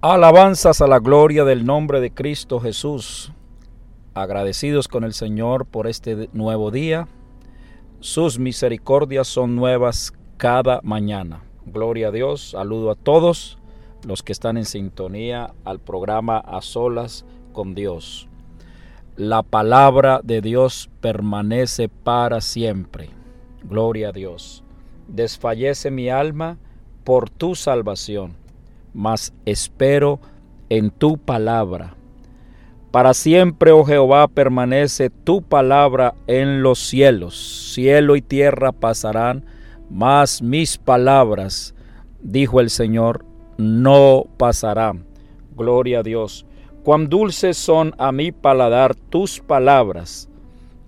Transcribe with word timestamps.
Alabanzas 0.00 0.80
a 0.80 0.86
la 0.86 1.00
gloria 1.00 1.44
del 1.44 1.66
nombre 1.66 2.00
de 2.00 2.12
Cristo 2.12 2.60
Jesús. 2.60 3.32
Agradecidos 4.14 4.86
con 4.86 5.02
el 5.02 5.12
Señor 5.12 5.66
por 5.66 5.88
este 5.88 6.30
nuevo 6.32 6.70
día. 6.70 7.08
Sus 7.98 8.38
misericordias 8.38 9.26
son 9.26 9.56
nuevas 9.56 10.12
cada 10.36 10.78
mañana. 10.84 11.42
Gloria 11.66 12.08
a 12.08 12.10
Dios. 12.12 12.50
Saludo 12.50 12.92
a 12.92 12.94
todos 12.94 13.58
los 14.06 14.22
que 14.22 14.30
están 14.30 14.56
en 14.56 14.66
sintonía 14.66 15.52
al 15.64 15.80
programa 15.80 16.38
A 16.38 16.62
Solas 16.62 17.24
con 17.52 17.74
Dios. 17.74 18.28
La 19.16 19.42
palabra 19.42 20.20
de 20.22 20.40
Dios 20.40 20.90
permanece 21.00 21.88
para 21.88 22.40
siempre. 22.40 23.10
Gloria 23.64 24.10
a 24.10 24.12
Dios. 24.12 24.62
Desfallece 25.08 25.90
mi 25.90 26.08
alma 26.08 26.56
por 27.02 27.30
tu 27.30 27.56
salvación 27.56 28.36
mas 28.94 29.32
espero 29.44 30.20
en 30.68 30.90
tu 30.90 31.18
palabra. 31.18 31.94
Para 32.90 33.12
siempre, 33.12 33.70
oh 33.72 33.84
Jehová, 33.84 34.28
permanece 34.28 35.10
tu 35.10 35.42
palabra 35.42 36.14
en 36.26 36.62
los 36.62 36.78
cielos. 36.78 37.72
Cielo 37.74 38.16
y 38.16 38.22
tierra 38.22 38.72
pasarán, 38.72 39.44
mas 39.90 40.40
mis 40.40 40.78
palabras, 40.78 41.74
dijo 42.22 42.60
el 42.60 42.70
Señor, 42.70 43.24
no 43.58 44.24
pasarán. 44.38 45.04
Gloria 45.54 46.00
a 46.00 46.02
Dios. 46.02 46.46
Cuán 46.82 47.08
dulces 47.08 47.58
son 47.58 47.94
a 47.98 48.12
mi 48.12 48.32
paladar 48.32 48.94
tus 48.94 49.40
palabras, 49.40 50.30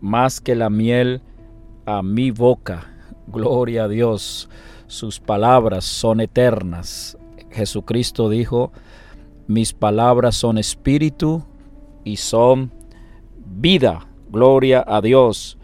más 0.00 0.40
que 0.40 0.54
la 0.54 0.68
miel 0.68 1.22
a 1.86 2.02
mi 2.02 2.30
boca. 2.30 2.88
Gloria 3.26 3.84
a 3.84 3.88
Dios. 3.88 4.50
Sus 4.86 5.18
palabras 5.18 5.84
son 5.84 6.20
eternas. 6.20 7.16
Jesucristo 7.56 8.28
dijo, 8.28 8.72
mis 9.48 9.72
palabras 9.72 10.36
son 10.36 10.58
espíritu 10.58 11.44
y 12.04 12.16
son 12.16 12.70
vida. 13.44 14.06
Gloria 14.30 14.84
a 14.86 15.00
Dios. 15.00 15.56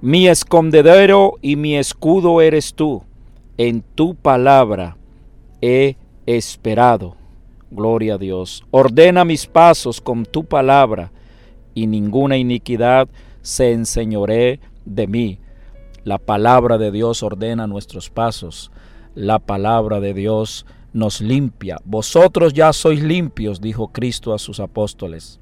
Mi 0.00 0.28
escondedero 0.28 1.34
y 1.42 1.56
mi 1.56 1.76
escudo 1.76 2.40
eres 2.40 2.74
tú. 2.74 3.02
En 3.58 3.82
tu 3.94 4.14
palabra 4.14 4.96
he 5.62 5.96
esperado. 6.26 7.16
Gloria 7.70 8.14
a 8.14 8.18
Dios. 8.18 8.64
Ordena 8.70 9.24
mis 9.24 9.46
pasos 9.46 10.00
con 10.00 10.24
tu 10.24 10.44
palabra 10.44 11.12
y 11.74 11.86
ninguna 11.86 12.36
iniquidad 12.36 13.08
se 13.42 13.72
enseñoree 13.72 14.60
de 14.84 15.06
mí. 15.06 15.38
La 16.04 16.18
palabra 16.18 16.78
de 16.78 16.90
Dios 16.90 17.22
ordena 17.22 17.66
nuestros 17.66 18.10
pasos. 18.10 18.70
La 19.14 19.38
palabra 19.38 20.00
de 20.00 20.14
Dios 20.14 20.66
nos 20.96 21.20
limpia. 21.20 21.76
Vosotros 21.84 22.54
ya 22.54 22.72
sois 22.72 23.02
limpios, 23.02 23.60
dijo 23.60 23.88
Cristo 23.88 24.32
a 24.32 24.38
sus 24.38 24.60
apóstoles, 24.60 25.38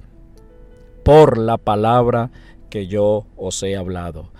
por 1.04 1.38
la 1.38 1.58
palabra 1.58 2.32
que 2.70 2.88
yo 2.88 3.26
os 3.36 3.62
he 3.62 3.76
hablado. 3.76 4.32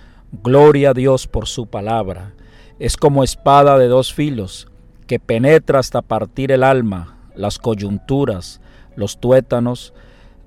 Gloria 0.43 0.91
a 0.91 0.93
Dios 0.95 1.29
por 1.29 1.47
su 1.47 1.69
palabra. 1.69 2.35
Es 2.81 2.97
como 2.97 3.23
espada 3.23 3.79
de 3.79 3.87
dos 3.87 4.13
filos, 4.13 4.67
que 5.07 5.21
penetra 5.21 5.79
hasta 5.79 6.03
partir 6.03 6.51
el 6.51 6.65
alma, 6.65 7.17
las 7.37 7.59
coyunturas, 7.59 8.61
los 8.97 9.21
tuétanos, 9.21 9.95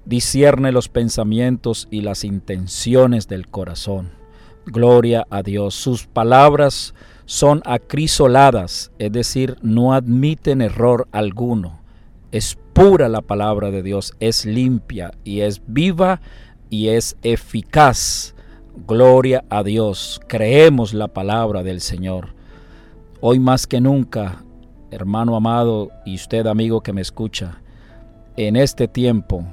discierne 0.04 0.74
los 0.74 0.90
pensamientos 0.90 1.88
y 1.92 2.02
las 2.02 2.26
intenciones 2.26 3.30
del 3.30 3.48
corazón. 3.48 4.10
Gloria 4.66 5.26
a 5.30 5.44
Dios. 5.44 5.76
Sus 5.76 6.08
palabras 6.08 6.94
son 7.28 7.62
acrisoladas, 7.66 8.90
es 9.00 9.12
decir, 9.12 9.58
no 9.62 9.94
admiten 9.94 10.62
error 10.62 11.10
alguno. 11.12 11.82
Es 12.32 12.58
pura 12.72 13.10
la 13.10 13.22
palabra 13.22 13.70
de 13.70 13.84
Dios, 13.84 14.14
es 14.22 14.46
limpia 14.46 15.12
y 15.26 15.42
es 15.42 15.62
viva 15.68 16.22
y 16.70 16.88
es 16.88 17.18
eficaz. 17.24 18.34
Gloria 18.88 19.44
a 19.50 19.64
Dios. 19.64 20.22
Creemos 20.28 20.94
la 20.94 21.10
palabra 21.10 21.64
del 21.64 21.82
Señor. 21.82 22.30
Hoy 23.20 23.40
más 23.40 23.68
que 23.68 23.82
nunca, 23.82 24.44
hermano 24.90 25.36
amado 25.36 25.92
y 26.06 26.16
usted 26.16 26.48
amigo 26.48 26.80
que 26.80 26.94
me 26.94 27.02
escucha, 27.02 27.60
en 28.38 28.56
este 28.56 28.88
tiempo 28.88 29.44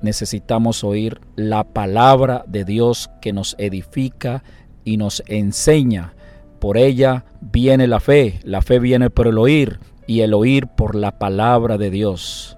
necesitamos 0.00 0.84
oír 0.84 1.20
la 1.34 1.64
palabra 1.64 2.44
de 2.46 2.64
Dios 2.64 3.10
que 3.20 3.32
nos 3.32 3.56
edifica 3.58 4.44
y 4.84 4.96
nos 4.96 5.24
enseña 5.26 6.14
por 6.60 6.76
ella 6.76 7.24
viene 7.40 7.86
la 7.86 8.00
fe, 8.00 8.38
la 8.44 8.62
fe 8.62 8.78
viene 8.78 9.10
por 9.10 9.26
el 9.26 9.38
oír 9.38 9.80
y 10.06 10.20
el 10.20 10.34
oír 10.34 10.66
por 10.66 10.94
la 10.94 11.18
palabra 11.18 11.78
de 11.78 11.90
Dios. 11.90 12.56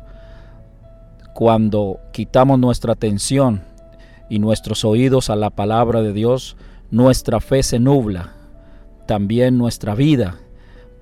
Cuando 1.35 2.01
quitamos 2.13 2.59
nuestra 2.59 2.93
atención 2.93 3.63
y 4.29 4.39
nuestros 4.39 4.85
oídos 4.85 5.31
a 5.31 5.37
la 5.37 5.51
palabra 5.51 6.03
de 6.03 6.13
Dios, 6.13 6.57
nuestra 6.91 7.41
fe 7.41 7.63
se 7.63 7.79
nubla, 7.79 8.33
también 9.07 9.57
nuestra 9.57 9.95
vida. 9.95 10.39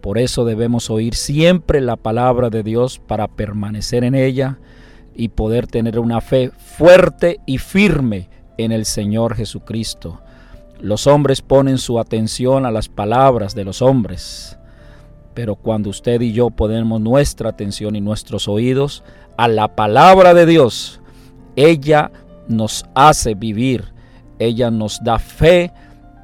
Por 0.00 0.18
eso 0.18 0.44
debemos 0.44 0.90
oír 0.90 1.14
siempre 1.14 1.80
la 1.80 1.96
palabra 1.96 2.50
de 2.50 2.62
Dios 2.62 2.98
para 2.98 3.28
permanecer 3.28 4.04
en 4.04 4.14
ella 4.14 4.58
y 5.14 5.28
poder 5.28 5.66
tener 5.66 5.98
una 5.98 6.20
fe 6.20 6.50
fuerte 6.50 7.40
y 7.46 7.58
firme 7.58 8.28
en 8.56 8.72
el 8.72 8.84
Señor 8.84 9.34
Jesucristo. 9.34 10.20
Los 10.80 11.06
hombres 11.06 11.42
ponen 11.42 11.76
su 11.76 11.98
atención 11.98 12.64
a 12.64 12.70
las 12.70 12.88
palabras 12.88 13.54
de 13.54 13.64
los 13.64 13.82
hombres, 13.82 14.58
pero 15.34 15.54
cuando 15.54 15.90
usted 15.90 16.20
y 16.22 16.32
yo 16.32 16.50
ponemos 16.50 17.00
nuestra 17.00 17.50
atención 17.50 17.96
y 17.96 18.00
nuestros 18.00 18.48
oídos 18.48 19.04
a 19.36 19.46
la 19.46 19.68
palabra 19.76 20.32
de 20.32 20.46
Dios, 20.46 21.00
ella 21.54 22.10
nos 22.48 22.86
hace 22.94 23.34
vivir, 23.34 23.92
ella 24.38 24.70
nos 24.70 25.04
da 25.04 25.18
fe 25.18 25.70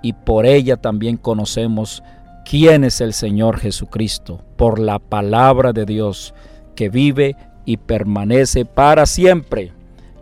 y 0.03 0.15
por 0.15 0.47
ella 0.47 0.78
también 0.78 1.19
conocemos 1.19 2.03
quién 2.49 2.83
es 2.84 3.03
el 3.03 3.12
Señor 3.12 3.59
Jesucristo, 3.59 4.43
por 4.56 4.78
la 4.78 4.99
palabra 4.99 5.75
de 5.75 5.84
Dios 5.84 6.33
que 6.75 6.89
vive 6.89 7.37
y 7.66 7.77
permanece 7.77 8.65
para 8.65 9.05
siempre. 9.05 9.72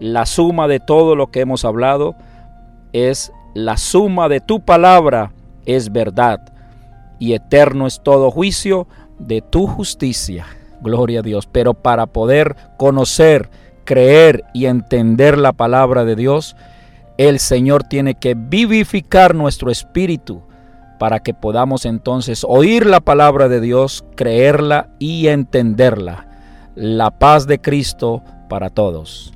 La 0.01 0.27
suma 0.27 0.67
de 0.67 0.81
todo 0.81 1.15
lo 1.15 1.31
que 1.31 1.41
hemos 1.41 1.65
hablado 1.65 2.17
es 2.93 3.31
la 3.55 3.77
suma 3.77 4.29
de 4.29 4.41
tu 4.41 4.61
palabra 4.61 5.33
es 5.65 5.93
verdad, 5.93 6.41
y 7.19 7.33
eterno 7.33 7.87
es 7.87 8.03
todo 8.03 8.31
juicio 8.31 8.87
de 9.19 9.41
tu 9.41 9.67
justicia. 9.67 10.47
Gloria 10.83 11.21
a 11.21 11.23
Dios. 11.23 11.47
Pero 11.51 11.75
para 11.75 12.07
poder 12.07 12.57
conocer, 12.77 13.49
creer 13.85 14.45
y 14.53 14.67
entender 14.67 15.39
la 15.39 15.53
palabra 15.53 16.05
de 16.05 16.17
Dios, 16.17 16.57
el 17.17 17.39
Señor 17.39 17.85
tiene 17.85 18.17
que 18.17 18.35
vivificar 18.35 19.35
nuestro 19.35 19.71
espíritu 19.71 20.43
para 20.99 21.21
que 21.21 21.33
podamos 21.33 21.85
entonces 21.87 22.45
oír 22.47 22.87
la 22.87 23.01
palabra 23.01 23.49
de 23.49 23.61
Dios, 23.61 24.05
creerla 24.17 24.89
y 24.99 25.29
entenderla. 25.29 26.27
La 26.75 27.13
paz 27.13 27.47
de 27.47 27.61
Cristo 27.61 28.23
para 28.49 28.69
todos. 28.71 29.33